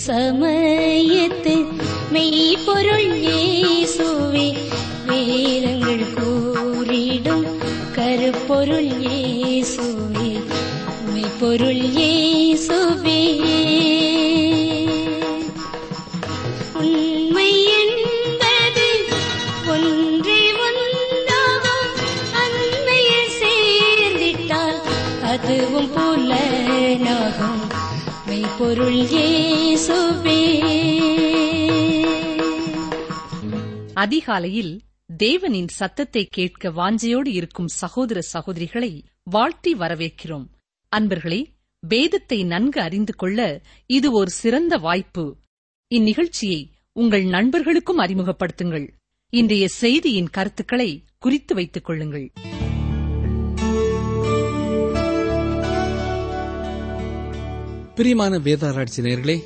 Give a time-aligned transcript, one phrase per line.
[0.00, 0.49] sama
[34.00, 34.80] அதிகாலையில்
[35.18, 40.46] தேவனின் சத்தத்தை கேட்க வாஞ்சையோடு இருக்கும் சகோதர சகோதரிகளை வாழ்த்தி வரவேற்கிறோம்.
[40.96, 41.44] அன்பர்களே
[41.86, 45.36] வேதத்தை நன்கு அறிந்து கொள்ள இது ஒரு சிறந்த வாய்ப்பு.
[45.94, 48.88] இந்நிகழ்ச்சியை உங்கள் நண்பர்களுக்கும் அறிமுகப்படுத்துங்கள்.
[49.28, 52.32] இன்றைய செய்தியின் கருத்துக்களை குறித்து வைத்துக் கொள்ளுங்கள்.
[57.94, 59.38] பிரியமான வேதாராய்ச்சி நேர்களே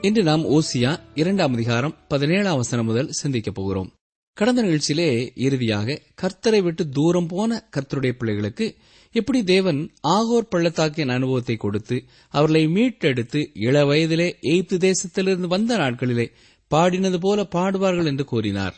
[0.00, 3.92] இன்று நாம் ஓசியா இரண்டாம் அதிகாரம் பதினேழாம் வசனம் முதல் சிந்திக்கப் போகிறோம்.
[4.38, 8.66] கடந்த நிகழ்ச்சியிலே இறுதியாக கர்த்தரை விட்டு தூரம் போன கர்த்தருடைய பிள்ளைகளுக்கு
[9.14, 11.96] எப்படி தேவன் ஆகோர் பள்ளத்தாக்கின் அனுபவத்தை கொடுத்து
[12.28, 16.26] அவர்களை மீட்டெடுத்து இள வயதிலே எய்த்து தேசத்திலிருந்து வந்த நாட்களிலே
[16.70, 18.76] பாடினது போல பாடுவார்கள் என்று கூறினார்.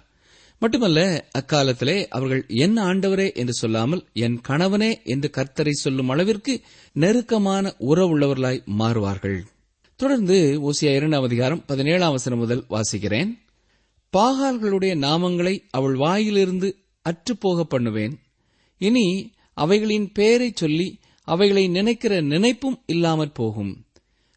[0.58, 6.60] மட்டுமல்ல அக்காலத்திலே அவர்கள் என் ஆண்டவரே என்று சொல்லாமல் என் கணவனே என்று கர்த்தரை சொல்லும் அளவிற்கு
[6.92, 9.38] நெருக்கமான உறவுள்ளவர்களாய் மாறுவார்கள்.
[10.00, 13.30] தொடர்ந்து ஓசியா இரண்டாம் அதிகாரம் பதினேழாம் வசனம் முதல் வாசிக்கிறேன்.
[14.16, 18.18] பாகார்களுடைய நாமங்களை அவள் வாயிலிருந்து அற்றுப்போக பண்ணுவேன்.
[18.78, 23.84] இனி அவைகளின் பெயரைச் சொல்லி அவைகளை நினைக்கிற நினைப்பும் இல்லாமற் போகும்.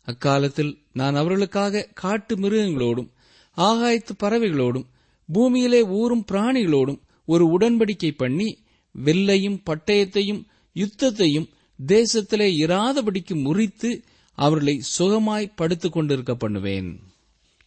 [0.06, 3.10] அக்காலத்தில் நான் அவர்களுக்காக காட்டு மிருகங்களோடும்
[3.58, 4.86] ஆகாயத்து பறவைகளோடும்
[5.34, 8.58] பூமியிலே ஊறும் பிராணிகளோடும் ஒரு உடன்படிக்கை பண்ணி
[9.04, 10.42] வெள்ளையும் பட்டயத்தையும்
[10.76, 11.50] யுத்தத்தையும்
[11.88, 14.04] தேசத்திலே இராதபடிக்கு முறித்து
[14.36, 17.00] அவர்களை சுகமாய் படுத்துக் கொண்டிருக்க பண்ணுவேன்.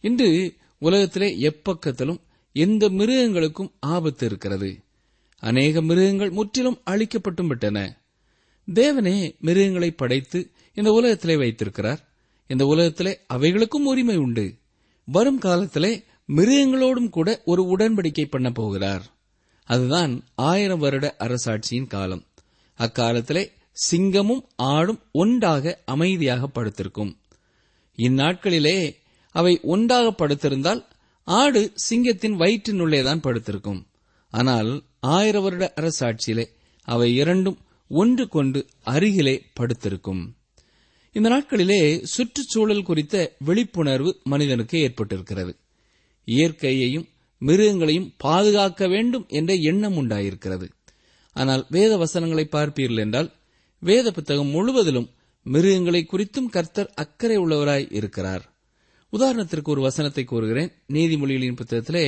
[0.01, 2.19] இன்று உலகத்திலே எப்பக்கத்திலும்
[2.53, 4.83] எந்த மிருகங்களுக்கும் ஆபத்து இருக்கிறது.
[5.39, 8.01] அநேக மிருகங்கள் முற்றிலும் அழிக்கப்பட்டும் விட்டன.
[8.73, 12.07] தேவனே மிருகங்களை படைத்து இந்த உலகத்திலே வைத்திருக்கிறார்.
[12.47, 14.55] இந்த உலகத்திலே அவைகளுக்கும் உரிமை உண்டு.
[15.05, 16.03] வரும் காலத்திலே
[16.35, 19.15] மிருகங்களோடும் கூட ஒரு உடன்படிக்கை பண்ண போகிறார்.
[19.63, 22.25] அதுதான் ஆயிரம் வருட அரசாட்சியின் காலம்.
[22.75, 23.51] அக்காலத்திலே
[23.91, 27.17] சிங்கமும் ஆடும் ஒன்றாக அமைதியாக படுத்திருக்கும்.
[27.97, 30.85] இந்நாட்களிலே அவை ஒன்றாக படுத்திருந்தால்
[31.23, 33.87] ஆடு சிங்கத்தின் வயிற்றினுள்ளேதான் படுத்திருக்கும்.
[34.29, 36.45] ஆனால் ஆயிர வருட அரசாட்சியிலே
[36.81, 37.57] அவை இரண்டும்
[37.87, 40.35] ஒன்று கொண்டு அருகிலே படுத்திருக்கும்.
[41.11, 45.53] இந்த நாட்களிலே சுற்றுச்சூழல் குறித்த விழிப்புணர்வு மனிதனுக்கு ஏற்பட்டிருக்கிறது.
[46.25, 47.07] இயற்கையையும்
[47.41, 50.67] மிருகங்களையும் பாதுகாக்க வேண்டும் என்ற எண்ணம் உண்டாயிருக்கிறது.
[51.33, 53.33] ஆனால் வேத வசனங்களை பார்ப்பீர்கள் என்றால்
[53.79, 55.09] வேத புத்தகம் முழுவதிலும்
[55.43, 58.56] மிருகங்களை குறித்தும் கர்த்தர் அக்கறை உள்ளவராய் இருக்கிறார்.
[59.13, 60.71] உதாரணத்திற்கு ஒரு வசனத்தை கூறுகிறேன்.
[60.93, 62.05] நீதிமொழிகளின் புத்தகத்திலே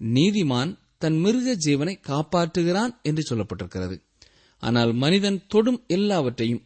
[0.00, 3.96] நீதிமான் தன் மிருக ஜீவனை காப்பாற்றுகிறான் என்று சொல்லப்பட்டிருக்கிறது.
[4.62, 6.62] ஆனால் மனிதன் தொடும் எல்லாவற்றையும்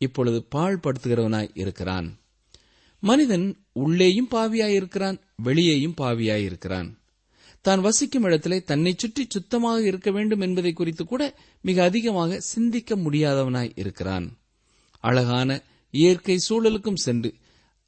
[0.00, 2.06] இப்பொழுது பாழ்படுத்துகிறவனாய் இருக்கிறான்.
[3.02, 6.88] மனிதன் உள்ளேயும் பாவியாயிருக்கிறான் வெளியேயும் பாவியாயிருக்கிறான்.
[7.64, 11.22] தான் வசிக்கும் இடத்திலே தன்னை சுற்றி சுத்தமாக இருக்க வேண்டும் என்பதை குறித்து கூட
[11.60, 14.26] மிக அதிகமாக சிந்திக்க முடியாதவனாய் இருக்கிறான்.
[15.04, 15.60] அழகான
[15.94, 17.30] இயற்கை சூழலுக்கும் சென்று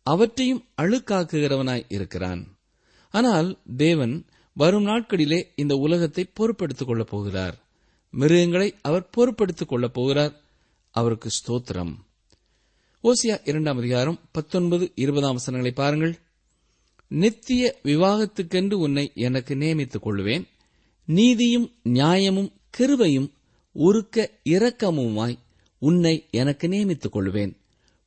[0.06, 2.42] அவற்றையும் அழுக்காக்குகிறவனாய் இருக்கிறான்.
[3.10, 4.14] ஆனால் தேவன்
[4.52, 7.56] வரும் நாட்களிலே இந்த உலகத்தை பொறுப்படுத்திக் கொள்ளப் போகிறார்.
[8.10, 10.34] மிருகங்களை அவர் பொறுப்படுத்திக் கொள்ளப் போகிறார்.
[10.90, 11.94] அவருக்கு ஸ்தோத்திரம்.
[13.04, 16.14] ஓசியா இரண்டாம் அதிகாரம் பத்தொன்பது இருபதாம் வசனங்களை பாருங்கள்.
[17.08, 20.46] நித்திய விவாகத்துக்கென்று உன்னை எனக்கு நியமித்துக் கொள்வேன்
[21.06, 23.30] நீதியும் நியாயமும் கிருபையும்
[23.72, 25.38] உருக்க இரக்கமுமாய்
[25.78, 27.56] உன்னை எனக்கு நியமித்துக் கொள்வேன்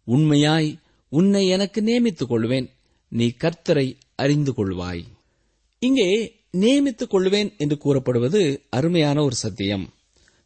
[0.03, 0.79] உண்மையாய்
[1.09, 2.67] உன்னை எனக்கு நியமித்துக் கொள்வேன்
[3.07, 5.03] நீ கர்த்தரை அறிந்து கொள்வாய்.
[5.79, 6.09] இங்கே
[6.57, 9.93] நியமித்துக் கொள்வேன் என்று கூறப்படுவது அருமையான ஒரு சத்தியம்.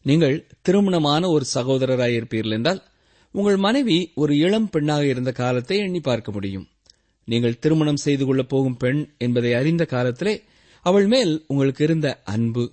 [0.06, 2.81] நீங்கள் திருமணமான ஒரு சகோதரராயிருப்பீர்கள் என்றால்
[3.31, 6.68] உங்கள் மனைவி ஒரு இளம் பெண்ணாக இருந்த காலத்தை எண்ணி பார்க்க முடியும்.
[7.27, 10.42] நீங்கள் திருமணம் செய்து கொள்ளப் போகும் பெண் என்பதை அறிந்த காலத்திலே
[10.81, 12.71] அவள் மேல் உங்களுக்கு இருந்த அன்பு.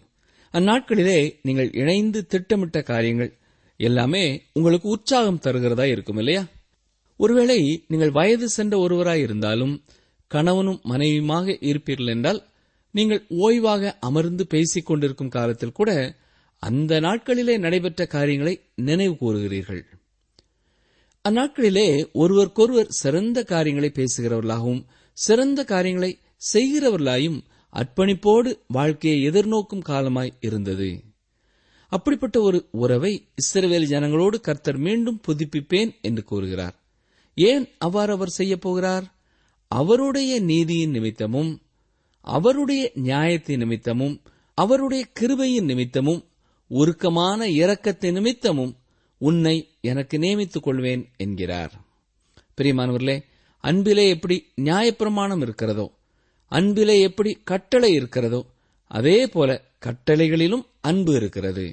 [0.52, 3.38] அந்நாட்களிலே நீங்கள் இணைந்து திட்டமிட்ட காரியங்கள்
[3.76, 6.46] எல்லாமே உங்களுக்கு உற்சாகம் தருகிறதா இருக்கும் இல்லையா?
[7.22, 9.74] ஒருவேளை நீங்கள் வயது சென்ற ஒருவராயிருந்தாலும்
[10.26, 12.48] கணவனும் மனைவியுமாக இருப்பீர்கள் என்றால்
[12.90, 15.90] நீங்கள் ஓய்வாக அமர்ந்து பேசிக் கொண்டிருக்கும் காலத்தில் கூட
[16.56, 19.82] அந்த நாட்களிலே நடைபெற்ற காரியங்களை நினைவு கூறுகிறீர்கள்.
[21.28, 24.82] அந்நாட்களிலே ஒருவருக்கொருவர் சிறந்த காரியங்களை பேசுகிறவர்களாகவும்
[25.12, 26.18] சிறந்த காரியங்களை
[26.54, 27.38] செய்கிறவர்களாயும்
[27.72, 30.90] அர்ப்பணிப்போடு வாழ்க்கையை எதிர்நோக்கும் காலமாய் இருந்தது.
[31.88, 36.76] அப்படிப்பட்ட ஒரு உறவை இஸ்ரவேல் ஜனங்களோடு கர்த்தர் மீண்டும் புதுப்பிப்பேன் என்று கூறுகிறார்.
[37.48, 39.06] ஏன் அவ்வாறு அவர் செய்யப் போகிறார்?
[39.68, 41.52] அவருடைய நீதியின் நிமித்தமும்
[42.20, 44.16] அவருடைய நியாயத்தின் நிமித்தமும்
[44.54, 46.22] அவருடைய கிருபையின் நிமித்தமும்
[46.70, 48.74] உருக்கமான இரக்கத்தின் நிமித்தமும்
[49.18, 51.72] உன்னை எனக்கு நியமித்துக் கொள்வேன் என்கிறார்.
[52.56, 53.16] பிரியமானவர்களே
[53.64, 55.86] அன்பிலே எப்படி நியாயப்பிரமாணம் இருக்கிறதோ
[56.48, 58.40] அன்பிலே எப்படி கட்டளை இருக்கிறதோ
[58.88, 61.66] அதே போல கட்டளைகளிலும் அன்பு இருக்கிறது.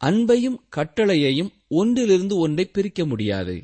[0.00, 3.62] அன்பையும் கட்டளையையும் ஒன்றிலிருந்து ஒன்றை பிரிக்க முடியாது.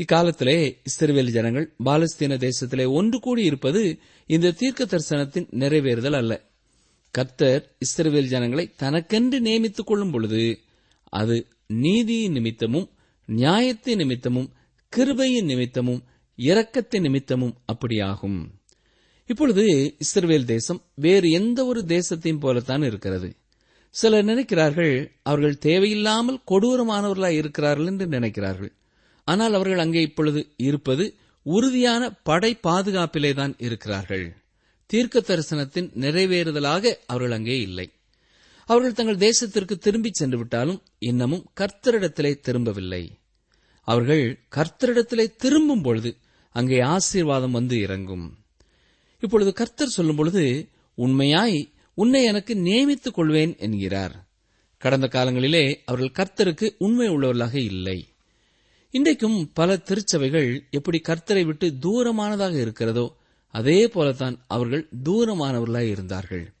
[0.00, 6.48] இக்காலத்திலே இஸ்ரேல் ஜனங்கள் பாலஸ்தீன தேசத்திலே ஒன்று கூடி இருப்பது இந்த தீர்க்க தரிசனத்தின் நிறைவேறுதல் அல்ல.
[7.10, 10.60] கர்த்தர் இஸ்ரவேல் ஜனங்களை தனக்கென்று நியமித்துக் கொள்ளும் பொழுது
[11.04, 12.90] அது நீதியின் நிமித்தமும்
[13.26, 14.52] நியாயத்தின் நிமித்தமும்
[14.96, 16.02] கிருபையின் நிமித்தமும்
[16.36, 18.50] இரக்கத்தின் நிமித்தமும் அப்படியாகும்.
[19.26, 23.36] இப்பொழுது இஸ்ரேல் தேசம் வேறு எந்த ஒரு தேசத்தையும் போலத்தான் இருக்கிறது.
[23.88, 28.78] சிலர் நினைக்கிறார்கள் அவர்கள் தேவையில்லாமல் கொடூரமானவர்களாய் இருக்கிறார்கள் என்று நினைக்கிறார்கள்.
[29.24, 34.36] ஆனால் அவர்கள் அங்கே இப்பொழுது இருப்பது உறுதியான படை பாதுகாப்பிலேதான் இருக்கிறார்கள்.
[34.86, 37.92] தீர்க்க தரிசனத்தின் நிறைவேறுதலாக அவர்கள் அங்கே இல்லை.
[38.66, 43.18] அவர்கள் தங்கள் தேசத்திற்கு திரும்பிச் சென்று விட்டாலும் இன்னமும் கர்த்தரிடத்திலே திரும்பவில்லை.
[43.82, 46.16] அவர்கள் கர்த்தரிடத்திலே திரும்பும் பொழுது
[46.50, 48.38] அங்கே ஆசீர்வாதம் வந்து இறங்கும்.
[49.20, 54.28] இப்பொழுது கர்த்தர் சொல்லும் பொழுது உண்மையாய் உன்னை எனக்கு நியமித்துக் கொள்வேன் என்கிறார்.
[54.78, 58.09] கடந்த காலங்களிலே அவர்கள் கர்த்தருக்கு உண்மை உள்ளவர்களாக இல்லை.
[58.92, 63.16] இன்றைக்கும் பல திருச்சபைகள் எப்படி கர்த்தரை விட்டு தூரமானதாக இருக்கிறதோ
[63.54, 66.52] அதே போலத்தான் அவர்கள் தூரமானவர்களாய் இருந்தார்கள்.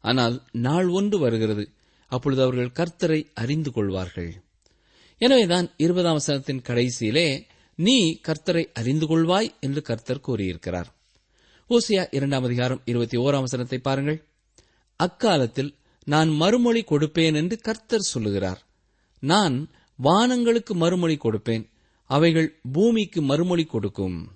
[0.00, 1.70] ஆனால் நாள் ஒன்று வருகிறது
[2.06, 4.42] அப்பொழுது அவர்கள் கர்த்தரை அறிந்து கொள்வார்கள்.
[5.18, 10.94] எனவேதான் இருபதாம் வசனத்தின் கடைசியிலே நீ கர்த்தரை அறிந்து கொள்வாய் என்று கர்த்தர் கூறியிருக்கிறார்.
[11.70, 14.24] ஓசியா இரண்டாம் அதிகாரம் இருபத்தி ஓராம் வசனத்தை பாருங்கள்.
[14.96, 15.74] அக்காலத்தில்
[16.04, 18.66] நான் மறுமொழி கொடுப்பேன் என்று கர்த்தர் சொல்லுகிறார்.
[19.18, 21.70] நான் வானங்களுக்கு மறுமொழி கொடுப்பேன்
[22.04, 24.28] அவைகள் பூமிக்கு மறுமொழி கொடுக்கும்.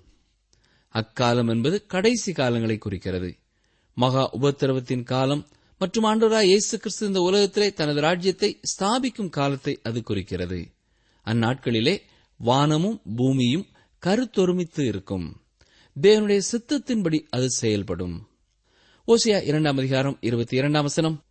[0.93, 3.37] அக்காலம் என்பது கடைசி காலங்களை குறிக்கிறது.
[3.93, 5.47] மகா உபத்திரவத்தின் காலம்
[5.79, 10.71] மற்றும் ஆண்டவராய் இயேசு கிறிஸ்து இந்த உலகத்திலே தனது ராஜ்யத்தை ஸ்தாபிக்கும் காலத்தை அது குறிக்கிறது.
[11.25, 12.01] அந்நாட்களிலே
[12.37, 13.67] வானமும் பூமியும்
[14.05, 15.41] கருத்தொருமித்து இருக்கும்.
[16.01, 18.27] தேவனுடைய சித்தத்தின்படி அது செயல்படும்.
[19.07, 21.23] ஓசியா இரண்டாம் அதிகாரம் இருபத்தி இரண்டாம் வசனம்.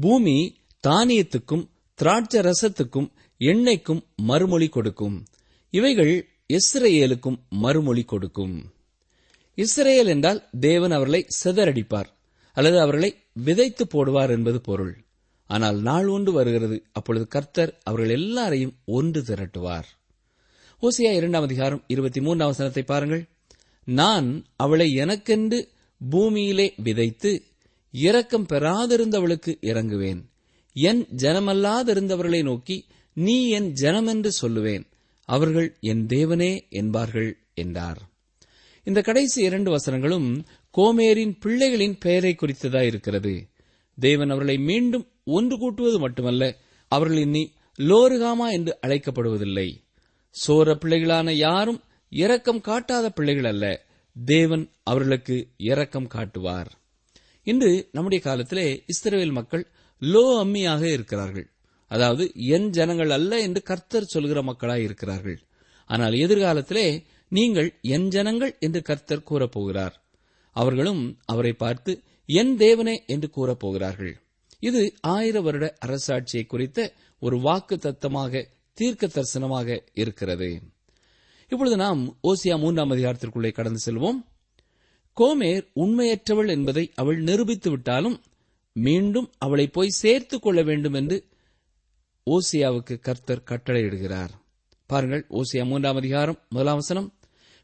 [0.00, 0.56] பூமி
[0.86, 3.10] தானியத்துக்கும் திராட்ச ரசத்துக்கும்
[3.50, 5.16] என்னைக்கும் மறுமொழி கொடுக்கும்.
[5.72, 6.14] இவைகள்
[6.56, 8.56] இஸ்ரேலுக்கும் மறுமொழி கொடுக்கும்.
[9.58, 12.10] இஸ்ரேல் என்றால் தேவன் அவர்களை சிதறடிப்பார்
[12.56, 13.10] அல்லது அவர்களை
[13.46, 14.94] விதைத்து போடுவார் என்பது பொருள்.
[15.50, 19.88] ஆனால் நாள் ஒன்று வருகிறது அப்பொழுது கர்த்தர் அவர்கள் எல்லாரையும் ஒன்று திரட்டுவார்.
[20.82, 23.24] ஓசியா இரண்டாம் அதிகாரம் இருபத்தி மூன்றாம் வசனத்தை பாருங்கள்.
[23.88, 25.58] நான் அவளை எனக்கென்று
[26.00, 27.30] பூமியிலே விதைத்து
[27.94, 30.20] இரக்கம் பெறாதிருந்தவளுக்கு இறங்குவேன்.
[30.76, 32.76] என் ஜனமல்லாதிருந்தவர்களை நோக்கி
[33.12, 34.84] நீ என் ஜனமென்று சொல்லுவேன்.
[35.24, 37.98] அவர்கள் என் தேவனே என்பார்கள் என்றார்.
[38.84, 40.44] இந்த கடைசி இரண்டு வசனங்களும்
[40.76, 43.48] கோமேரின் பிள்ளைகளின் பெயரை குறித்ததா இருக்கிறது.
[44.00, 46.56] தேவன் அவர்களை மீண்டும் ஒன்று கூட்டுவது மட்டுமல்ல
[46.88, 49.76] அவர்கள் இனி லோருகாமா என்று அழைக்கப்படுவதில்லை.
[50.30, 53.86] சோர பிள்ளைகளான யாரும் இரக்கம் காட்டாத பிள்ளைகள் அல்ல.
[54.24, 56.70] தேவன் அவர்களுக்கு இரக்கம் காட்டுவார்.
[57.42, 59.66] இன்று நம்முடைய காலத்திலே இஸ்ரேல் மக்கள்
[60.00, 61.51] லோ அம்மியாக இருக்கிறார்கள்.
[61.92, 65.38] அதாவது என் ஜனங்கள் அல்ல என்று கர்த்தர் சொல்கிற மக்களாய் இருக்கிறார்கள்.
[65.90, 66.86] ஆனால் எதிர்காலத்திலே
[67.32, 69.94] நீங்கள் என் ஜனங்கள் என்று கர்த்தர் கூறப்போகிறார்.
[70.56, 71.92] அவர்களும் அவரை பார்த்து
[72.28, 74.14] என் தேவனே என்று கூறப்போகிறார்கள்.
[74.62, 76.78] இது ஆயிர வருட அரசாட்சியை குறித்த
[77.22, 78.42] ஒரு வாக்கு தத்தமாக
[78.78, 80.50] தீர்க்க தரிசனமாக இருக்கிறது.
[81.52, 84.20] இப்பொழுது நாம் ஓசியா மூன்றாம் அதிகாரத்திற்குள்ளே கடந்து செல்வோம்.
[85.16, 88.16] கோமேர் உண்மையற்றவள் என்பதை அவள் நிரூபித்து விட்டாலும்
[88.76, 91.16] மீண்டும் அவளை போய் சேர்த்துக் கொள்ள வேண்டும் என்று
[92.30, 94.28] ஓசியாவுக்கு கர்த்தர் கட்டளையிடுகிறார்.
[94.86, 97.14] பாருங்கள் ஓசியா மூன்றாம் அதிகாரம் முதலாம் வசனம்.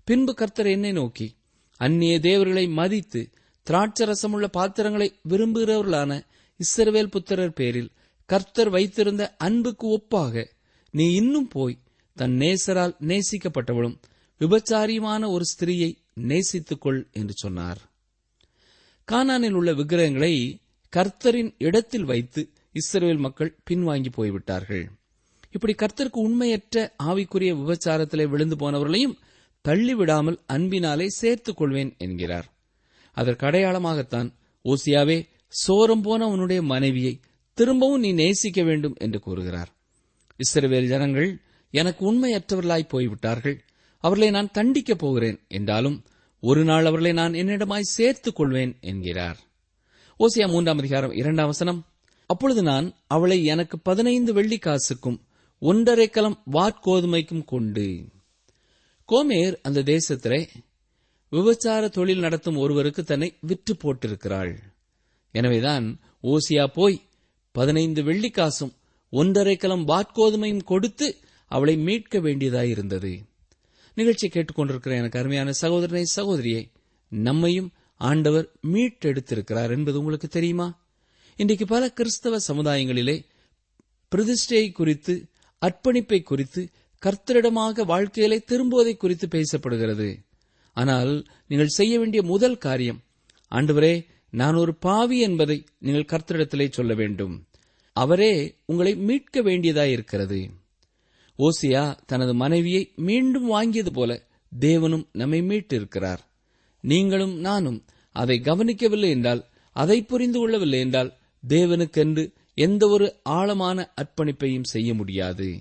[0.04, 1.36] பின்பு கர்த்தர் என்னை நோக்கி
[1.76, 3.30] அந்நிய தேவர்களை மதித்து
[3.70, 6.22] திராட்சரசமுள்ள பாத்திரங்களை விரும்புகிறவர்களான
[6.60, 7.90] இஸ்ரவேல் புத்திரர் பேரில்
[8.26, 10.44] கர்த்தர் வைத்திருந்த அன்புக்கு ஒப்பாக
[10.90, 11.78] நீ இன்னும் போய்
[12.14, 13.96] தன் நேசரால் நேசிக்கப்பட்டவளும்
[14.40, 17.80] விபச்சாரியுமான ஒரு ஸ்திரீயை நேசித்துக்கொள் என்று சொன்னார்.
[19.12, 20.60] கானானில் உள்ள விக்கிரகங்களை
[20.96, 24.90] கர்த்தரின் இடத்தில் வைத்து இஸ்ரேல் மக்கள் பின்வாங்கி போய்விட்டார்கள்.
[25.50, 29.16] இப்படி கர்த்தருக்கு உண்மையற்ற ஆவிக்குரிய விபச்சாரத்திலே விழுந்து போனவர்களையும்
[29.68, 32.52] தள்ளிவிடாமல் அன்பினாலே சேர்த்துக் கொள்வேன் என்கிறார்.
[33.12, 34.32] அதற்கு அடையாளமாகத்தான்
[34.64, 35.28] ஓசியாவே
[35.66, 37.20] சோரம் போன உன்னுடைய மனைவியை
[37.54, 39.70] திரும்பவும் நீ நேசிக்க வேண்டும் என்று கூறுகிறார்.
[40.38, 43.64] இஸ்ரவேல் ஜனங்கள் எனக்கு உண்மையற்றவர்களாய் போய்விட்டார்கள்.
[43.98, 46.04] அவர்களை நான் தண்டிக்கப் போகிறேன் என்றாலும்
[46.40, 49.38] ஒரு நாள் அவர்களை நான் என்னிடமாய் சேர்த்துக் கொள்வேன் என்கிறார்.
[50.20, 51.86] ஓசியா மூன்றாம் அதிகாரம் இரண்டாம் வசனம்.
[52.28, 55.20] அப்பொழுது நான் அவளை எனக்கு பதினைந்து வெள்ளி காசுக்கும்
[55.58, 58.08] ஒன்றரை கலம் வாட்கோதுமைக்கும் கொண்டு.
[59.08, 60.48] கோமேர் அந்த தேசத்திலே
[61.32, 64.58] விபச்சார தொழில் நடத்தும் ஒருவருக்கு தன்னை விற்று போட்டிருக்கிறாள்.
[65.30, 67.00] எனவேதான் ஓசியா போய்
[67.52, 68.74] பதினைந்து வெள்ளிக்காசும்
[69.10, 71.16] ஒன்றரை கலம் வாட்கோதுமையும் கொடுத்து
[71.46, 73.12] அவளை மீட்க வேண்டியதாயிருந்தது.
[73.94, 76.70] நிகழ்ச்சி கேட்டுக்கொண்டிருக்கிற எனக்கு அருமையான சகோதரனை சகோதரியை
[77.08, 80.86] நம்மையும் ஆண்டவர் மீட்டெடுத்திருக்கிறார் என்பது உங்களுக்கு தெரியுமா?
[81.40, 83.14] இன்றைக்கு பல கிறிஸ்தவ சமுதாயங்களிலே
[84.12, 85.14] பிரதிஷ்டையை குறித்து
[85.62, 86.62] அர்ப்பணிப்பை குறித்து
[87.02, 90.08] கர்த்தரிடமாக வாழ்க்கையிலே திரும்புவதை குறித்து பேசப்படுகிறது.
[90.76, 91.12] ஆனால்
[91.46, 92.98] நீங்கள் செய்ய வேண்டிய முதல் காரியம்
[93.52, 93.92] ஆண்டவரே
[94.32, 97.36] நான் ஒரு பாவி என்பதை நீங்கள் கர்த்தரிடத்திலே சொல்ல வேண்டும்.
[97.96, 98.32] அவரே
[98.66, 100.40] உங்களை மீட்க வேண்டியதாயிருக்கிறது
[101.38, 104.10] ஓசியா தனது மனைவியை மீண்டும் வாங்கியது போல
[104.52, 106.24] தேவனும் நம்மை மீட்டிருக்கிறார்.
[106.84, 107.78] நீங்களும் நானும்
[108.16, 109.44] அதை கவனிக்கவில்லை என்றால்
[109.76, 111.10] அதை புரிந்து கொள்ளவில்லை என்றால்
[111.48, 115.58] தேவனுக்கென்று எந்த ஒரு ஆழமான அர்ப்பணிப்பையும் செய்ய முடியாது.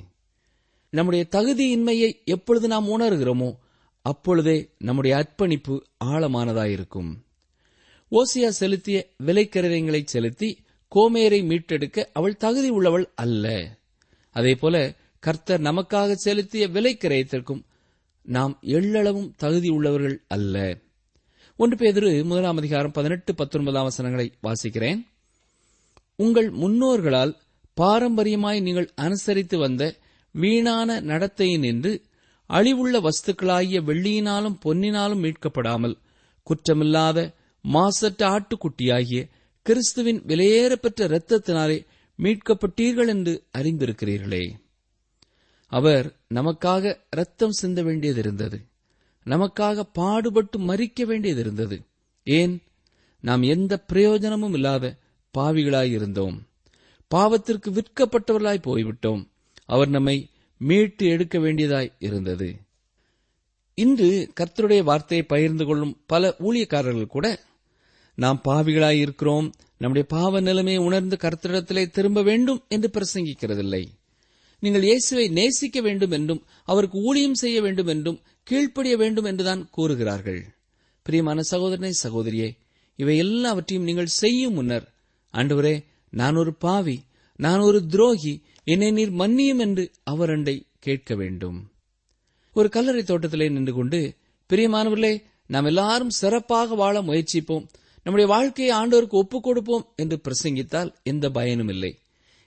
[0.90, 3.56] நம்முடைய தகுதியின்மையை எப்பொழுது நாம் உணர்கிறோமோ
[4.02, 7.12] அப்பொழுதே நம்முடைய அர்ப்பணிப்பு ஆழமானதாயிருக்கும்.
[8.12, 10.58] ஓசியா செலுத்திய விலைக்கரதங்களை செலுத்தி
[10.96, 13.78] கோமேரை மீட்டெடுக்க அவள் தகுதி உள்ளவள் அல்ல.
[14.32, 17.62] அதேபோல கர்த்தர் நமக்காக செலுத்திய விலைக்கிரயத்திற்கும்
[18.22, 20.78] நாம் எள்ளளவும் தகுதி உள்ளவர்கள் அல்ல.
[21.58, 25.06] ஒன்று பேதிரு முதலாம் அதிகாரம் பதினெட்டு பத்தொன்பதாம் வசனங்களை வாசிக்கிறேன்.
[26.20, 27.34] உங்கள் முன்னோர்களால்
[27.78, 29.84] பாரம்பரியமாய் நீங்கள் அனுசரித்து வந்த
[30.32, 31.92] வீணான நடத்தையினின்று
[32.50, 35.96] அழிவுள்ள வஸ்துக்களாகிய வெள்ளியினாலும் பொன்னினாலும் மீட்கப்படாமல்
[36.48, 39.22] குற்றமில்லாத மாசற்ற ஆட்டுக்குட்டியாகிய
[39.62, 41.78] கிறிஸ்துவின் விலையேறப்பெற்ற இரத்தத்தினாலே
[42.20, 44.44] மீட்கப்பட்டீர்கள் என்று அறிந்திருக்கிறீர்களே.
[45.72, 48.58] அவர் நமக்காக ரத்தம் சிந்த வேண்டியதிருந்தது.
[49.26, 51.78] நமக்காக பாடுபட்டு மறிக்க வேண்டியதிருந்தது.
[52.24, 52.56] ஏன்?
[53.24, 54.98] நாம் எந்த பிரயோஜனமும் இல்லாத
[55.34, 56.38] பாவிகளாயிருந்தோம்
[57.12, 59.22] பாவத்திற்கு விற்கப்பட்டவர்களாய் போய்விட்டோம்.
[59.66, 60.16] அவர் நம்மை
[60.62, 62.48] மீட்டு எடுக்க வேண்டியதாய் இருந்தது.
[63.78, 67.26] இன்று கர்த்தருடைய வார்த்தையை பகிர்ந்து கொள்ளும் பல ஊழியக்காரர்கள் கூட
[68.18, 69.48] நாம் பாவிகளாய் இருக்கிறோம்.
[69.78, 73.84] நம்முடைய பாவ நிலைமையை உணர்ந்து கர்த்தரிடத்திலே திரும்ப வேண்டும் என்று பிரசங்கிக்கிறதில்லை.
[74.64, 80.42] நீங்கள் இயேசுவை நேசிக்க வேண்டும் என்றும் அவருக்கு ஊழியம் செய்ய வேண்டும் என்றும் கீழ்ப்படிய வேண்டும் என்றுதான் கூறுகிறார்கள்.
[81.06, 82.50] பிரியமான சகோதரனை சகோதரியே
[83.00, 84.88] இவை எல்லாவற்றையும் நீங்கள் செய்யும் முன்னர்
[85.38, 85.76] ஆண்டவரே
[86.10, 86.98] நான் ஒரு பாவி
[87.40, 91.58] நான் ஒரு துரோகி என்னை நீர் மன்னியும் என்று அவர் அண்டை கேட்க வேண்டும்.
[92.54, 94.00] ஒரு கல்லறை தோட்டத்திலே நின்று கொண்டு
[94.50, 95.14] பிரியமானவர்களே
[95.48, 97.68] நாம் எல்லாரும் சிறப்பாக வாழ முயற்சிப்போம்.
[98.04, 101.92] நம்முடைய வாழ்க்கையை ஆண்டவருக்கு ஒப்புக் கொடுப்போம் என்று பிரசங்கித்தால் எந்த பயனும் இல்லை.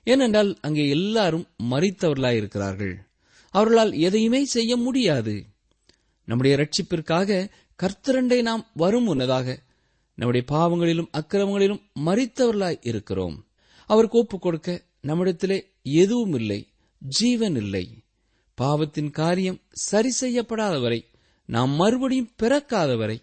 [0.06, 2.94] ஏனென்றால் அங்கே எல்லாரும் மறித்தவர்களாயிருக்கிறார்கள்
[3.54, 5.34] அவர்களால் எதையுமே செய்ய முடியாது.
[6.28, 9.48] நம்முடைய ரட்சிப்பிற்காக கர்த்தரண்டை நாம் வரும் முன்னதாக
[10.20, 13.46] நம்முடைய பாவங்களிலும் அக்கிரமங்களிலும் மறித்தவர்களாய் இருக்கிறோம்.
[13.86, 18.02] அவருக்கு ஒப்புக் கொடுக்க நம்மிடத்திலே எதுவும் இல்லை ஜீவன் இல்லை.
[18.54, 21.04] பாவத்தின் காரியம் சரி செய்யப்படாதவரை
[21.46, 23.16] நாம் மறுபடியும் பிறக்காதவரை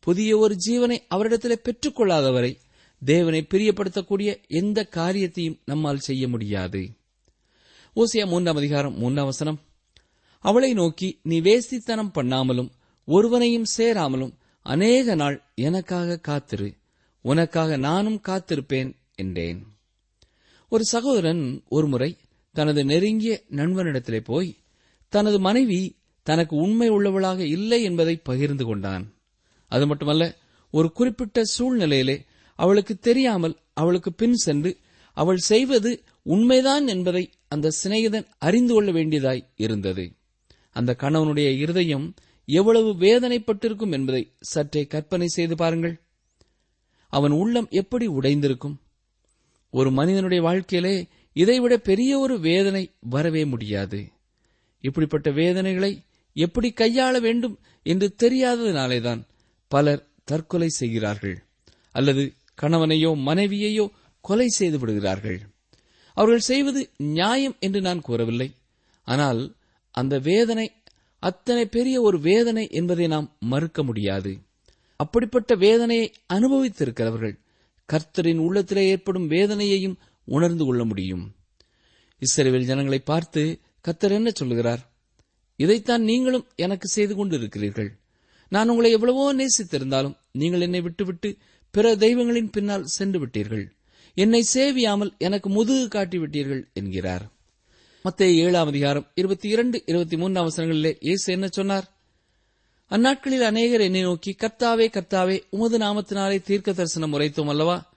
[0.00, 2.56] புதிய ஒரு ஜீவனை அவரிடத்திலே பெற்றுக்கொள்ளாதவரை
[3.04, 6.90] தேவனை பிரியப்படுத்தக்கூடிய எந்த காரியத்தையும் நம்மால் செய்ய முடியாது.
[7.96, 9.60] ஓசியா மூன்றாம் அதிகாரம் மூன்றாம் வசனம்.
[10.38, 12.70] அவளை நோக்கி நீ வேசித்தனம் பண்ணாமலும்
[13.06, 16.74] ஒருவனையும் சேராமலும் அநேக நாள் எனக்காக காத்திரு
[17.22, 19.66] உனக்காக நானும் காத்திருப்பேன் என்றேன்.
[20.68, 22.16] ஒரு சகோதரன் ஒருமுறை
[22.52, 24.56] தனது நெருங்கிய நண்பனிடத்திலே போய்
[25.08, 29.14] தனது மனைவி தனக்கு உண்மை உள்ளவளாக இல்லை என்பதை பகிர்ந்து கொண்டான்.
[29.66, 30.36] அது மட்டுமல்ல
[30.70, 34.78] ஒரு குறிப்பிட்ட சூழ்நிலையிலே அவளுக்கு தெரியாமல் அவளுக்கு பின் சென்று
[35.12, 40.12] அவள் செய்வது உண்மைதான் என்பதை அந்த சிநேகிதன் அறிந்து கொள்ள வேண்டியதாய் இருந்தது.
[40.70, 42.14] அந்த கணவனுடைய இருதயம்
[42.58, 45.96] எவ்வளவு வேதனைப்பட்டிருக்கும் என்பதை சற்றே கற்பனை செய்து பாருங்கள்.
[47.12, 48.76] அவன் உள்ளம் எப்படி உடைந்திருக்கும்?
[49.70, 50.94] ஒரு மனிதனுடைய வாழ்க்கையிலே
[51.36, 54.00] இதைவிட பெரிய ஒரு வேதனை வரவே முடியாது.
[54.84, 55.92] இப்படிப்பட்ட வேதனைகளை
[56.36, 59.20] எப்படி கையாள வேண்டும் என்று தெரியாததினாலேதான்
[59.70, 61.36] பலர் தற்கொலை செய்கிறார்கள்.
[61.92, 62.22] அல்லது
[62.62, 63.86] கணவனையோ மனைவியையோ
[64.24, 65.38] கொலை செய்து விடுகிறார்கள்.
[66.16, 68.48] அவர்கள் செய்வது நியாயம் என்று நான் கூறவில்லை.
[69.06, 69.40] ஆனால்
[69.94, 70.66] அந்த வேதனை
[71.20, 74.38] அத்தனை பெரிய ஒரு வேதனை என்பதை நாம் மறுக்க முடியாது.
[74.96, 77.38] அப்படிப்பட்ட வேதனையை அனுபவித்திருக்கிறவர்கள்
[77.88, 81.34] கர்த்தரின் உள்ளத்திலே ஏற்படும் வேதனையையும் உணர்ந்து கொள்ள முடியும்.
[82.18, 84.92] இஸ்ரேல் ஜனங்களை பார்த்து கர்த்தர் என்ன சொல்லுகிறார்?
[85.56, 87.90] இதைத்தான் நீங்களும் எனக்கு செய்து கொண்டிருக்கிறீர்கள்.
[88.48, 91.36] நான் உங்களை எவ்வளவோ நேசித்திருந்தாலும் நீங்கள் என்னை விட்டுவிட்டு
[91.70, 93.66] பிற தெய்வங்களின் பின்னால் சென்று விட்டீர்கள்.
[94.14, 97.32] என்னை சேவியாமல் எனக்கு முதுகு காட்டி விட்டீர்கள் என்கிறார்.
[98.02, 101.96] மத்திய ஏழாம் அதிகாரம் இருபத்தி இரண்டு இருபத்தி மூன்றாம் அவசரங்களிலே இயேசு என்ன சொன்னார்?
[102.90, 107.92] அந்நாட்களில் அநேகர் என்னை நோக்கி கர்த்தாவே கர்த்தாவே உமது நாமத்தினாலே தீர்க்க தரிசனம் உரைத்தோம் அல்லவா?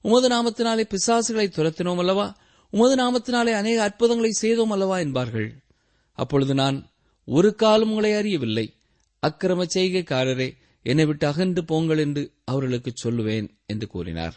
[0.00, 2.36] உமது நாமத்தினாலே பிசாசுகளை துரத்தினோம் அல்லவா?
[2.70, 4.98] உமது நாமத்தினாலே அநேக அற்புதங்களை செய்தோம் அல்லவா?
[4.98, 5.54] என்பார்கள்.
[6.12, 6.90] அப்பொழுது நான்
[7.24, 8.74] ஒரு காலம் உங்களை அறியவில்லை.
[9.26, 14.34] அக்கிரம செய்கைக்காரரே என்னை விட்டு அகன்று போங்கள் என்று அவர்களுக்கு சொல்லுவேன் என்று கூறினார்.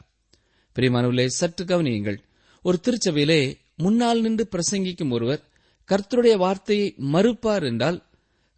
[0.76, 2.18] பிரியமானவர்களே சற்று கவனியுங்கள்.
[2.64, 5.44] ஒரு திருச்சபையிலே முன்னால் நின்று பிரசங்கிக்கும் ஒருவர்
[5.88, 8.04] கர்த்தருடைய வார்த்தையை மறுப்பார் என்றால்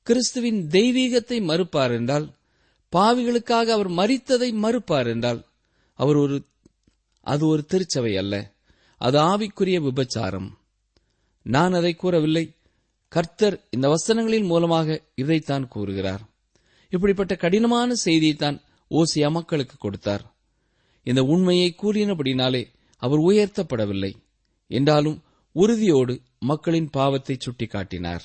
[0.03, 2.34] கிறிஸ்துவின் தெய்வீகத்தை மறுப்பார் என்றால்
[2.91, 5.46] பாவிகளுக்காக அவர் மறித்ததை மறுப்பார் என்றால்
[5.93, 6.46] அவர் ஒரு
[7.22, 8.53] அது ஒரு திருச்சபை அல்ல.
[8.98, 10.58] அது ஆவிக்குரிய விபச்சாரம்.
[11.41, 12.51] நான் அதை கூறவில்லை.
[13.08, 16.22] கர்த்தர் இந்த வசனங்களின் மூலமாக இதைத்தான் கூறுகிறார்.
[16.89, 20.36] இப்படிப்பட்ட கடினமான செய்தியைத்தான் ஓசியா மக்களுக்கு கொடுத்தார்.
[21.03, 22.65] இந்த உண்மையை கூறினபடினாலே
[22.98, 24.13] அவர் உயர்த்தப்படவில்லை.
[24.77, 25.17] என்றாலும்
[25.55, 28.23] உறுதியோடு மக்களின் பாவத்தை சுட்டிக்காட்டினார்.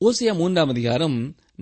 [0.00, 1.16] ஓசியா மூன்றாம் அதிகாரம்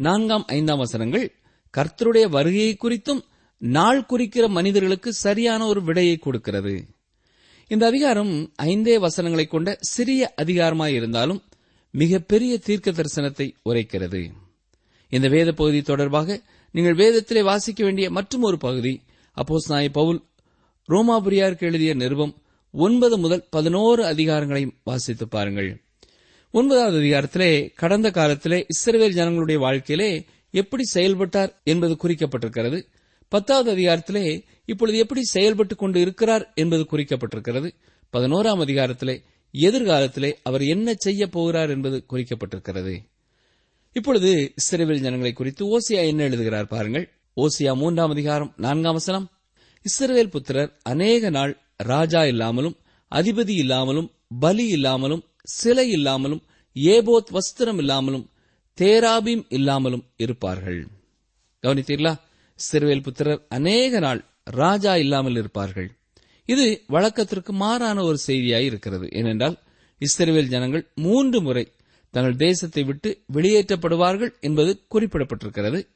[0.07, 1.27] நான்காம் ஐந்தாம் வசனங்கள்
[1.75, 3.23] கர்த்தருடைய வருகையை குறித்தும்
[3.63, 6.75] நாள் குறிக்கிற மனிதர்களுக்கு சரியான ஒரு விடையை கொடுக்கிறது.
[7.71, 11.41] இந்த அதிகாரம் ஐந்தே வசனங்களை கொண்ட சிறிய அதிகாரமாயிருந்தாலும்
[11.95, 14.21] மிகப்பெரிய தீர்க்க தரிசனத்தை உரைக்கிறது.
[15.13, 16.39] இந்த வேத பகுதி தொடர்பாக
[16.75, 18.95] நீங்கள் வேதத்திலே வாசிக்க வேண்டிய மற்றும் ஒரு பகுதி
[19.37, 20.21] அப்போஸ் நாய் பவுல்
[20.89, 22.35] ரோமாபுரியாருக்கு எழுதிய நிருபம்
[22.73, 25.83] ஒன்பது முதல் பதினோரு அதிகாரங்களையும் வாசித்து பாருங்கள்.
[26.51, 32.87] ஒன்பதாவது அதிகாரத்திலே கடந்த காலத்திலே இஸ்ரவேல் ஜனங்களுடைய வாழ்க்கையிலே எப்படி செயல்பட்டார் என்பது குறிக்கப்பட்டிருக்கிறது.
[33.29, 37.71] பத்தாவது அதிகாரத்திலே இப்பொழுது எப்படி செயல்பட்டுக் கொண்டு இருக்கிறார் என்பது குறிக்கப்பட்டிருக்கிறது.
[38.13, 43.01] பதினோராம் அதிகாரத்திலே எதிர்காலத்திலே அவர் என்ன செய்ய போகிறார் என்பது குறிக்கப்பட்டிருக்கிறது.
[43.93, 47.11] இப்பொழுது இஸ்ரவேல் ஜனங்களை குறித்து ஓசியா என்ன எழுதுகிறார் பாருங்கள்.
[47.37, 49.31] ஓசியா மூன்றாம் அதிகாரம் நான்காம் வசனம்.
[49.83, 52.77] இஸ்ரவேல் புத்திரர் அநேக நாள் ராஜா இல்லாமலும்
[53.15, 56.43] அதிபதி இல்லாமலும் பலி இல்லாமலும் சிலை இல்லாமலும்
[56.75, 58.31] ஏபோத் வஸ்திரம் இல்லாமலும்
[58.81, 60.87] தேராபீம் இல்லாமலும் இருப்பார்கள்.
[61.63, 62.15] கவனித்தீர்களா?
[62.73, 65.91] சிறுவேல் புத்திரர் அநேக நாள் ராஜா இல்லாமல் இருப்பார்கள்.
[66.45, 69.09] இது வழக்கத்திற்கு மாறான ஒரு செய்தியாய் இருக்கிறது.
[69.11, 69.59] ஏனென்றால்
[69.99, 71.73] இஸ்ரேல் ஜனங்கள் மூன்று முறை
[72.11, 75.87] தங்கள் தேசத்தை விட்டு வெளியேற்றப்படுவார்கள் என்பது குறிப்பிடப்பட்டிருக்கிறது.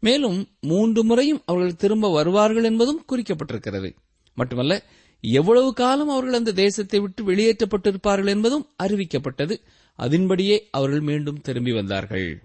[0.00, 3.96] மேலும் மூன்று முறையும் அவர்கள் திரும்ப வருவார்கள் என்பதும் குறிக்கப்பட்டிருக்கிறது.
[4.34, 4.82] மட்டுமல்ல
[5.30, 9.60] எவ்வளவு காலம் அவர்கள் அந்த தேசத்தை விட்டு வெளியேற்றப்பட்டிருப்பார்கள் என்பதும் அறிவிக்கப்பட்டது.
[9.94, 12.42] அதன்படியே அவர்கள் மீண்டும் திரும்பி வந்தார்கள்.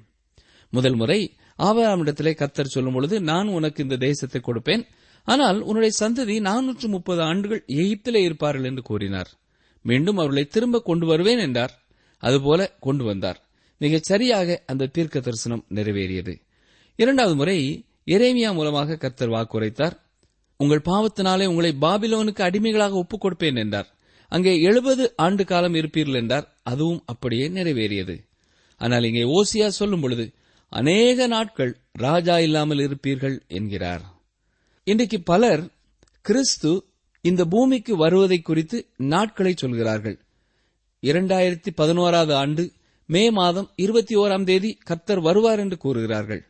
[0.69, 4.83] முதல் முறை ஆபராமிடத்திலே கத்தர் சொல்லும் பொழுது நான் உனக்கு இந்த தேசத்தை கொடுப்பேன்.
[5.23, 9.29] ஆனால் உன்னுடைய சந்ததி நானூற்று முப்பது ஆண்டுகள் எகிப்திலே இருப்பார்கள் என்று கூறினார்.
[9.81, 11.83] மீண்டும் அவர்களை திரும்ப கொண்டு வருவேன் என்றார்.
[12.17, 13.39] அதுபோல கொண்டு வந்தார்.
[13.77, 16.41] மிகச் சரியாக அந்த தீர்க்க தரிசனம் நிறைவேறியது.
[16.95, 20.10] இரண்டாவது முறை எரேமியா மூலமாக கத்தர் வாக்குரைத்தார்.
[20.61, 23.89] உங்கள் பாவத்தினாலே உங்களை பாபிலோனுக்கு அடிமைகளாக ஒப்புக் கொடுப்பேன் என்றார்.
[24.31, 26.45] அங்கே எழுபது ஆண்டு காலம் இருப்பீர்கள் என்றார்.
[26.63, 28.15] அதுவும் அப்படியே நிறைவேறியது.
[28.81, 30.25] ஆனால் இங்கே ஓசியா சொல்லும் பொழுது
[30.71, 34.03] அநேக நாட்கள் ராஜா இல்லாமல் இருப்பீர்கள் என்கிறார்.
[34.87, 35.63] இன்றைக்கு பலர்
[36.25, 36.71] கிறிஸ்து
[37.25, 38.77] இந்த பூமிக்கு வருவதை குறித்து
[39.13, 40.17] நாட்களை சொல்கிறார்கள்.
[41.03, 42.63] இரண்டாயிரத்தி பதினோராவது ஆண்டு
[43.09, 46.41] மே மாதம் இருபத்தி ஓராம் தேதி கர்த்தர் வருவார் என்று கூறுகிறார்கள்.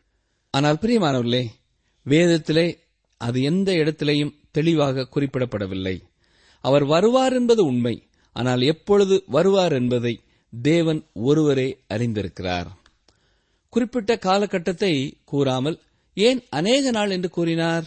[0.54, 1.44] ஆனால் பிரியமானவர்களே
[2.06, 2.66] வேதத்திலே
[3.26, 5.96] அது எந்த இடத்திலேயும் தெளிவாக குறிப்பிடப்படவில்லை.
[6.64, 7.94] அவர் வருவார் என்பது உண்மை.
[8.36, 10.14] ஆனால் எப்பொழுது வருவார் என்பதை
[10.52, 12.68] தேவன் ஒருவரே அறிந்திருக்கிறார்.
[13.72, 14.92] குறிப்பிட்ட காலகட்டத்தை
[15.24, 15.76] கூறாமல்
[16.16, 17.86] ஏன் அநேக நாள் என்று கூறினார்?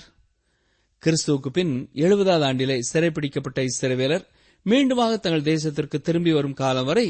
[1.04, 4.26] கிறிஸ்துவுக்கு பின் எழுபதாவது ஆண்டிலே சிறைப்பிடிக்கப்பட்ட இஸ்ரவேலர்
[4.66, 7.08] மீண்டுமாக தங்கள் தேசத்திற்கு திரும்பி வரும் காலம் வரை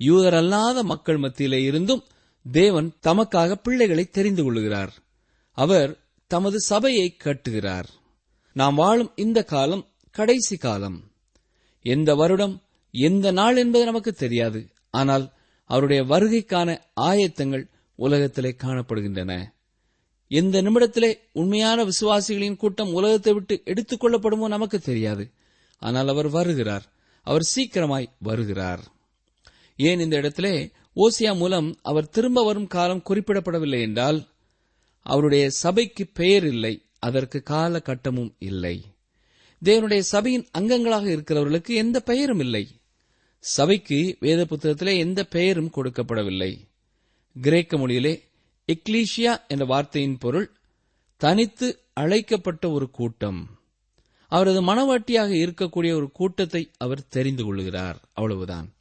[0.00, 2.02] யூதரல்லாத மக்கள் மத்தியிலே இருந்தும்
[2.46, 4.92] தேவன் தமக்காக பிள்ளைகளை தெரிந்து கொள்கிறார்.
[5.58, 5.90] அவர்
[6.30, 7.88] தமது சபையை கட்டுகிறார்.
[8.52, 10.98] நாம் வாழும் இந்த காலம் கடைசி காலம்.
[11.82, 12.62] எந்த வருடம்
[12.92, 14.60] எந்த நாள் என்பது நமக்கு தெரியாது.
[14.90, 15.24] ஆனால்
[15.64, 17.64] அவருடைய வருகைக்கான ஆயத்தங்கள்
[17.94, 19.32] உலகத்திலே காணப்படுகின்றன.
[20.28, 25.30] எந்த நிமிடத்திலே உண்மையான விசுவாசிகளின் கூட்டம் உலகத்தை விட்டு எடுத்துக் கொள்ளப்படுமோ நமக்கு தெரியாது.
[25.78, 26.84] ஆனால் அவர் வருகிறார்.
[27.22, 28.82] அவர் சீக்கிரமாய் வருகிறார்.
[29.76, 34.28] ஏன் இந்த இடத்திலே ஓசியா மூலம் அவர் திரும்ப வரும் காலம் குறிப்பிடப்படவில்லை என்றால்
[35.02, 38.84] அவருடைய சபைக்கு பெயர் இல்லை அதற்கு கால கட்டமும் இல்லை.
[39.64, 42.68] தேவனுடைய சபையின் அங்கங்களாக இருக்கிறவர்களுக்கு எந்த பெயரும் இல்லை.
[43.38, 46.68] சபைக்கு வேத புத்தகத்திலே எந்த பெயரும் கொடுக்கப்படவில்லை.
[47.40, 48.20] கிரேக்க மொழியிலே
[48.66, 50.50] எக்லீஷியா என்ற வார்த்தையின் பொருள்
[51.16, 53.58] தனித்து அழைக்கப்பட்ட ஒரு கூட்டம்.
[54.28, 58.00] அவரது மனவாட்டியாக இருக்கக்கூடிய ஒரு கூட்டத்தை அவர் தெரிந்து கொள்கிறார்.
[58.12, 58.72] அவ்வளவுதான்.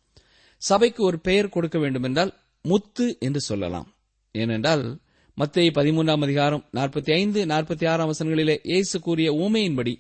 [0.57, 3.93] சபைக்கு ஒரு பெயர் கொடுக்க வேண்டுமென்றால் முத்து என்று சொல்லலாம்.
[4.31, 4.97] ஏனென்றால்
[5.37, 9.93] மத்திய பதிமூன்றாம் அதிகாரம் நாற்பத்தி ஐந்து நாற்பத்தி ஆறாம் வசனங்களிலே இயேசு கூறிய ஊமையின்படி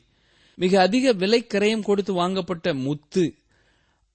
[0.57, 3.23] மிக அதிக விலை கரையம் கொடுத்து வாங்கப்பட்ட முத்து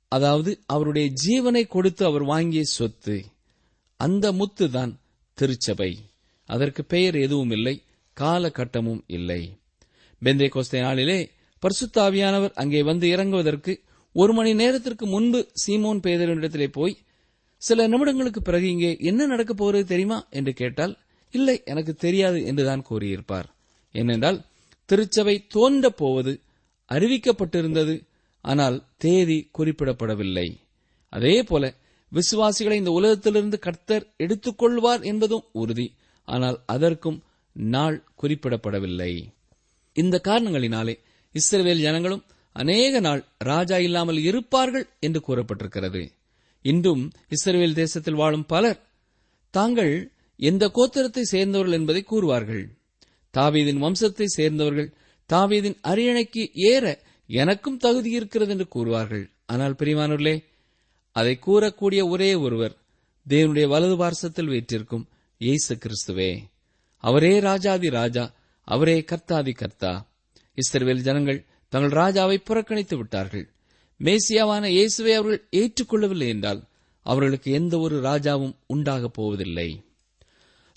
[0.08, 3.16] அதாவது அவருடைய ஜீவனை கொடுத்து அவர் வாங்கிய சொத்து
[4.00, 4.92] அந்த முத்து தான்
[5.38, 5.90] திருச்சபை.
[6.48, 7.74] அதற்கு பெயர் எதுவும் இல்லை
[8.16, 9.40] காலகட்டமும் இல்லை.
[10.22, 11.18] பெந்தே கோஸ்தை நாளிலே
[11.62, 13.72] பரிசுத்தாவியானவர் அங்கே வந்து இறங்குவதற்கு
[14.14, 16.94] ஒரு மணி நேரத்திற்கு முன்பு சீமோன் பேதரிடத்திலே போய்
[17.62, 20.26] சில நிமிடங்களுக்கு பிறகு இங்கே என்ன நடக்கப் போகிறது தெரியுமா?
[20.30, 20.94] என்று கேட்டால்
[21.34, 23.48] இல்லை எனக்கு தெரியாது என்றுதான் கூறியிருப்பார்.
[23.94, 24.38] ஏனென்றால்
[24.88, 26.32] திருச்சபை தோன்ற போவது
[26.90, 27.94] அறிவிக்கப்பட்டிருந்தது
[28.44, 30.48] ஆனால் தேதி குறிப்பிடப்படவில்லை.
[31.12, 31.64] அதே போல
[32.12, 35.86] விசுவாசிகளை இந்த உலகத்திலிருந்து கர்த்தர் எடுத்துக்கொள்வார் என்பதும் உறுதி
[36.28, 37.18] ஆனால் அதற்கும்
[37.56, 39.12] நாள் குறிப்பிடப்படவில்லை.
[39.96, 40.94] இந்த காரணங்களினாலே
[41.34, 42.24] இஸ்ரேல் ஜனங்களும்
[42.56, 46.02] அநேக நாள் ராஜா இல்லாமல் இருப்பார்கள் என்று கூறப்பட்டிருக்கிறது.
[46.64, 48.80] இன்றும் இஸ்ரேல் தேசத்தில் வாழும் பலர்
[49.54, 49.94] தாங்கள்
[50.36, 52.64] எந்த கோத்திரத்தை சேர்ந்தவர்கள் என்பதை கூறுவார்கள்.
[53.34, 54.94] தாவீதின் வம்சத்தை சேர்ந்தவர்கள்
[55.30, 59.30] தாவீதின் அரியணைக்கு ஏற எனக்கும் தகுதி இருக்கிறது என்று கூறுவார்கள்.
[59.46, 60.44] ஆனால் பிரிவானவர்களே
[61.12, 62.76] அதை கூறக்கூடிய ஒரே ஒருவர்
[63.28, 65.08] தேவனுடைய வலது பார்சத்தில் வீற்றிருக்கும்
[65.40, 66.38] இயேசு கிறிஸ்துவே.
[67.04, 68.34] அவரே ராஜாதி ராஜா
[68.68, 69.92] அவரே கர்த்தாதி கர்த்தா.
[70.58, 73.46] இஸ்ரவேல் ஜனங்கள் தங்கள் ராஜாவை புறக்கணித்து விட்டார்கள்.
[74.00, 76.62] மேசியாவான இயேசுவை அவர்கள் ஏற்றுக்கொள்ளவில்லை என்றால்
[77.06, 79.68] அவர்களுக்கு எந்த ஒரு ராஜாவும் உண்டாகப் போவதில்லை.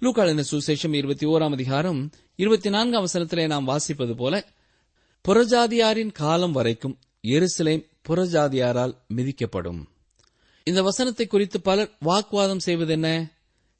[0.02, 4.48] லூக்காளின சுசேஷம் இருபத்தி ஓராம் அதிகாரம் இருபத்தி நான்காம் அவசரத்திலே நாம் வாசிப்பது போல
[5.26, 9.88] புறஜாதியாரின் காலம் வரைக்கும் எருசலேம் புறஜாதியாரால் மிதிக்கப்படும்.
[10.64, 13.34] இந்த வசனத்தை குறித்து பலர் வாக்குவாதம் செய்வதென்ன?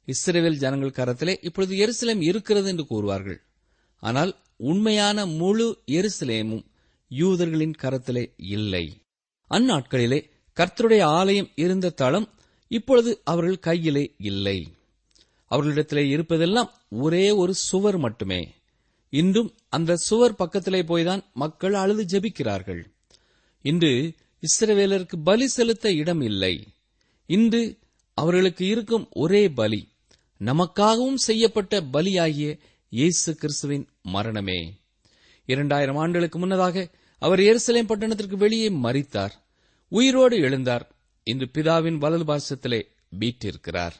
[0.04, 3.38] இஸ்ரேல் ஜனங்கள் கரத்திலே இப்பொழுது எருசலேம் இருக்கிறது என்று கூறுவார்கள்.
[3.98, 6.64] ஆனால் உண்மையான முழு எருசலேமும்
[7.08, 9.02] யூதர்களின் கரத்திலே இல்லை.
[9.50, 12.28] அந்நாட்களிலே கர்த்தருடைய ஆலயம் இருந்த தளம்
[12.68, 14.76] இப்பொழுது அவர்கள் கையிலே இல்லை.
[15.50, 18.54] அவர்களிடத்திலே இருப்பதெல்லாம் ஒரே ஒரு சுவர் மட்டுமே.
[19.10, 22.82] இன்றும் அந்த சுவர் பக்கத்திலே போய்தான் மக்கள் அழுது ஜெபிக்கிறார்கள்.
[23.62, 26.66] இன்று இஸ்ரவேலருக்கு பலி செலுத்த இடம் இல்லை.
[27.26, 27.78] இன்று
[28.14, 29.88] அவர்களுக்கு இருக்கும் ஒரே பலி
[30.40, 32.58] நமக்காகவும் செய்யப்பட்ட பலியாகிய
[32.88, 34.60] இயேசு கிறிஸ்துவின் மரணமே.
[35.46, 39.34] இரண்டாயிரம் ஆண்டுகளுக்கு முன்னதாக அவர் எருசலேம் பட்டணத்திற்கு வெளியே மறித்தார்
[39.88, 40.84] உயிரோடு எழுந்தார்.
[41.24, 42.82] இன்று பிதாவின் வலது பாசத்திலே
[43.20, 43.96] வீட்டிருக்கிறார்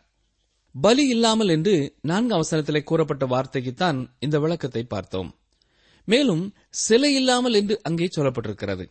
[0.75, 5.31] பலி இல்லாமல் என்று நான்கு அவசரத்திலே கூறப்பட்ட வார்த்தைக்குத்தான் இந்த விளக்கத்தை பார்த்தோம்.
[6.05, 8.85] மேலும் சிலை இல்லாமல் என்று அங்கே சொல்லப்பட்டிருக்கிறது.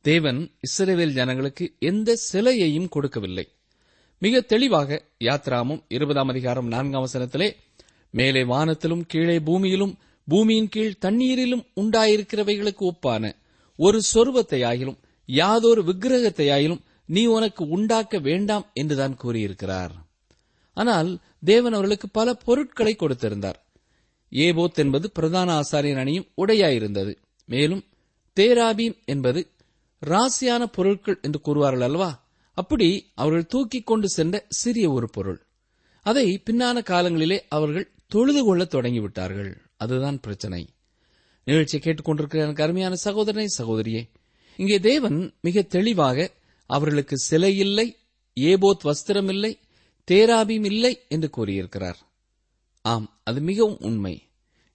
[0.00, 3.46] தேவன் இஸ்ரேவேல் ஜனங்களுக்கு எந்த சிலையையும் கொடுக்கவில்லை.
[4.18, 7.48] மிக தெளிவாக யாத்ராமும் இருபதாம் அதிகாரம் நான்காம் வசனத்திலே
[8.10, 9.94] மேலே வானத்திலும் கீழே பூமியிலும்
[10.28, 13.32] பூமியின் கீழ் தண்ணீரிலும் உண்டாயிருக்கிறவைகளுக்கு ஒப்பான
[13.78, 14.98] ஒரு சொருபத்தையாயிலும்
[15.28, 19.94] யாதொரு விக்கிரகத்தையாயிலும் நீ உனக்கு உண்டாக்க வேண்டாம் என்றுதான் கூறியிருக்கிறார்.
[20.74, 21.10] ஆனால்
[21.44, 23.58] தேவன் அவர்களுக்கு பல பொருட்களை கொடுத்திருந்தார்.
[24.30, 27.12] ஏபோத் என்பது பிரதான ஆசாரியன் அணியும் உடையாயிருந்தது.
[27.44, 27.84] மேலும்
[28.36, 29.50] தேராபீம் என்பது
[30.02, 32.10] ராசியான பொருட்கள் என்று கூறுவார்கள் அல்லவா?
[32.52, 35.40] அப்படி அவர்கள் தூக்கிக் கொண்டு சென்ற சிறிய ஒரு பொருள்.
[36.02, 39.52] அதை பின்னான காலங்களிலே அவர்கள் தொழுது கொள்ள தொடங்கிவிட்டார்கள்.
[39.76, 40.68] அதுதான் பிரச்சனை.
[41.44, 44.02] நிகழ்ச்சியை கேட்டுக்கொண்டிருக்கிற எனக்கு அருமையான சகோதரனை சகோதரியே
[44.56, 46.30] இங்கே தேவன் மிக தெளிவாக
[46.66, 47.96] அவர்களுக்கு சிலை இல்லை
[48.40, 49.58] ஏபோத் வஸ்திரம் இல்லை
[50.10, 51.98] தேராபீம் இல்லை என்று கூறியிருக்கிறார்.
[52.82, 54.22] ஆம் அது மிகவும் உண்மை.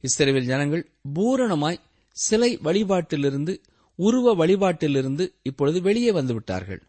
[0.04, 1.80] இஸ்ரேவில் ஜனங்கள் பூரணமாய்
[2.12, 3.62] சிலை வழிபாட்டிலிருந்து
[3.96, 6.82] உருவ வழிபாட்டிலிருந்து இப்பொழுது வெளியே வந்துவிட்டார்கள்.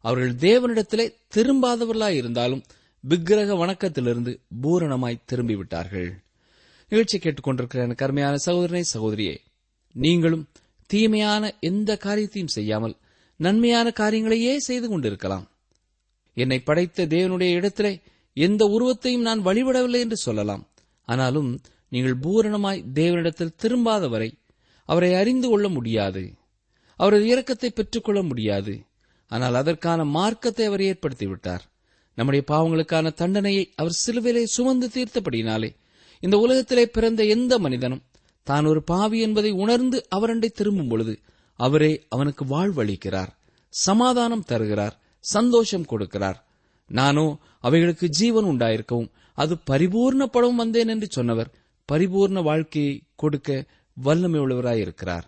[0.00, 2.62] அவர்கள் தேவனிடத்திலே திரும்பாதவர்களாய் இருந்தாலும்
[3.00, 6.10] விக்கிரக வணக்கத்திலிருந்து பூரணமாய் திரும்பிவிட்டார்கள்.
[6.88, 9.36] நிகழ்ச்சி கேட்டுக்கொண்டிருக்கிற என கருமையான சகோதரனை சகோதரியே
[9.92, 10.48] நீங்களும்
[10.86, 12.96] தீமையான எந்த காரியத்தையும் செய்யாமல்
[13.36, 15.46] நன்மையான காரியங்களையே செய்து கொண்டிருக்கலாம்.
[16.36, 17.92] என்னை படைத்த தேவனுடைய இடத்திலே
[18.36, 20.64] எந்த உருவத்தையும் நான் வழிபடவில்லை என்று சொல்லலாம்.
[21.08, 21.50] ஆனாலும்
[21.92, 24.30] நீங்கள் பூரணமாய் தேவனிடத்தில் திரும்பாத வரை
[24.88, 26.22] அவரை அறிந்து கொள்ள முடியாது.
[27.00, 28.74] அவரது இரக்கத்தை பெற்றுக்கொள்ள முடியாது.
[29.30, 31.64] ஆனால் அதற்கான மார்க்கத்தை அவர் ஏற்படுத்திவிட்டார்.
[32.18, 35.70] நம்முடைய பாவங்களுக்கான தண்டனையை அவர் சிலுவிலே சுமந்து தீர்த்தபடியினாலே
[36.22, 38.04] இந்த உலகத்திலே பிறந்த எந்த மனிதனும்
[38.46, 41.14] தான் ஒரு பாவி என்பதை உணர்ந்து அவரண்டை திரும்பும் பொழுது
[41.58, 43.32] அவரே அவனுக்கு வாழ்வளிக்கிறார்
[43.74, 44.94] சமாதானம் தருகிறார்
[45.32, 46.38] சந்தோஷம் கொடுக்கிறார்.
[46.90, 47.26] நானோ
[47.60, 51.50] அவைகளுக்கு ஜீவன் உண்டாயிருக்கவும் அது பரிபூர்ணப்படவும் வந்தேன் என்று சொன்னவர்
[51.88, 53.48] பரிபூர்ண வாழ்க்கையை கொடுக்க
[53.96, 55.26] வல்லமை உள்ளவராயிருக்கிறார்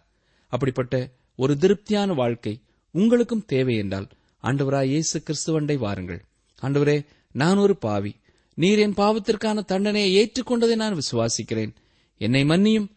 [0.52, 0.94] அப்படிப்பட்ட
[1.38, 2.54] ஒரு திருப்தியான வாழ்க்கை
[2.94, 4.08] உங்களுக்கும் தேவை என்றால்
[4.42, 6.20] ஆண்டவராய் இயேசு கிறிஸ்துவண்டை வாருங்கள்.
[6.62, 6.98] ஆண்டவரே
[7.34, 8.12] நான் ஒரு பாவி.
[8.58, 11.72] நீர் என் பாவத்திற்கான தண்டனையை ஏற்றுக்கொண்டதை நான் விசுவாசிக்கிறேன்.
[12.20, 12.88] என்னை மன்னியும்.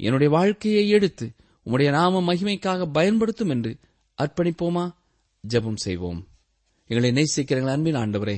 [0.00, 1.26] என்னுடைய வாழ்க்கையை எடுத்து
[1.66, 3.72] உம்முடைய நாம மகிமைக்காக பயன்படுத்தும் என்று
[4.18, 4.84] அர்ப்பணிப்போமா?
[5.44, 6.20] ஜெபம் செய்வோம்.
[6.90, 8.36] எங்களை நேசிக்கிறீர்கள் அன்பின் ஆண்டவரே.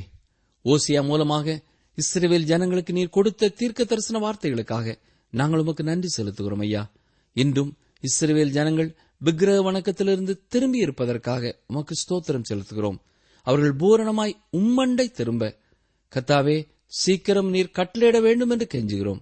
[0.65, 1.57] ஓசியா மூலமாக
[1.99, 4.95] இஸ்ரேவேல் ஜனங்களுக்கு நீர் கொடுத்த தீர்க்க தரிசன வார்த்தைகளுக்காக
[5.33, 6.83] நாங்கள் உமக்கு நன்றி செலுத்துகிறோம் ஐயா.
[7.37, 12.99] இன்றும் இஸ்ரேவேல் ஜனங்கள் விக்கிரக வணக்கத்திலிருந்து திரும்பி இருப்பதற்காக உமக்கு ஸ்தோத்திரம் செலுத்துகிறோம்.
[13.47, 15.53] அவர்கள் பூரணமாய் உம்மண்டை திரும்ப
[16.13, 16.57] கத்தாவே
[17.03, 19.21] சீக்கிரம் நீர் கட்டளையிட வேண்டும் என்று கெஞ்சுகிறோம்.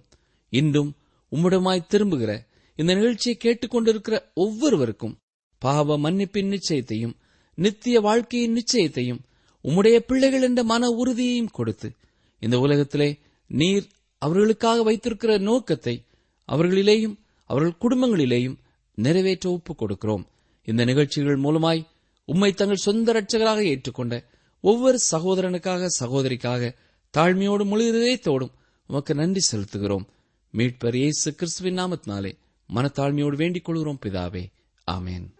[0.53, 0.91] இன்றும்
[1.31, 2.31] உம்மிடமாய் திரும்புகிற
[2.79, 5.17] இந்த நிகழ்ச்சியை கேட்டுக்கொண்டிருக்கிற ஒவ்வொருவருக்கும்
[5.61, 7.15] பாவ மன்னிப்பின் நிச்சயத்தையும்
[7.55, 9.19] நித்திய வாழ்க்கையின் நிச்சயத்தையும்
[9.63, 11.91] உம்முடைய பிள்ளைகள் என்ற மன உறுதியையும் கொடுத்து
[12.39, 13.87] இந்த உலகத்திலே நீர்
[14.17, 16.03] அவர்களுக்காக வைத்திருக்கிற நோக்கத்தை
[16.47, 17.15] அவர்களிலேயும்
[17.45, 18.55] அவர்கள் குடும்பங்களிலேயும்
[18.95, 20.25] நிறைவேற்ற ஒப்புக் கொடுக்கிறோம்.
[20.63, 21.85] இந்த நிகழ்ச்சிகள் மூலமாய்
[22.25, 24.23] உம்மை தங்கள் சொந்த ரட்சகராக ஏற்றுக்கொண்ட
[24.61, 26.75] ஒவ்வொரு சகோதரனுக்காக சகோதரிக்காக
[27.17, 28.51] தாழ்மையோடும் முழு இதயத்தோடும்
[28.87, 30.05] உமக்கு நன்றி செலுத்துகிறோம்.
[30.57, 32.37] மீட்பர் இயேசு கிறிஸ்துவின் நாமத்தினாலே
[32.75, 34.45] மனத்தாழ்மையோடு வேண்டிக் கொள்கிறோம் பிதாவே.
[34.91, 35.34] ஆமேன்.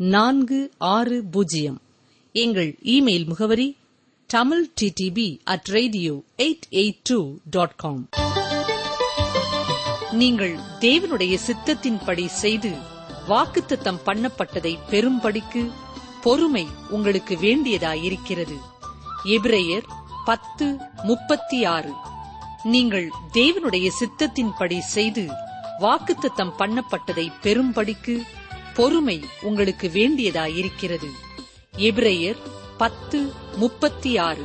[0.00, 1.80] நான்கு ஆறு பூஜ்ஜியம்.
[2.32, 3.76] எங்கள் இமெயில் முகவரி
[4.26, 8.08] Tamil TDP at radio eight eight two dot com
[10.12, 12.70] நீங்கள் தேவனுடைய சித்தத்தின்படி செய்து
[13.28, 15.70] வாக்குத்தத்தம் பண்ணப்பட்டதை பெரும்படிக்கு
[16.22, 18.56] பொறுமை உங்களுக்கு வேண்டியதாயிருக்கிறது.
[19.24, 19.84] எபிரேயர்
[20.24, 21.92] பத்து முப்பத்தி ஆறு.
[22.62, 25.28] நீங்கள் தேவனுடைய சித்தத்தின்படி செய்து
[25.78, 28.22] வாக்குத்தத்தம் பண்ணப்பட்டதை பெரும்படிக்கு
[28.78, 31.08] பொறுமை உங்களுக்கு வேண்டியதாயிருக்கிறது.
[31.78, 32.36] எபிரேயர்
[32.78, 33.18] பத்து
[33.56, 34.44] முப்பத்தி ஆறு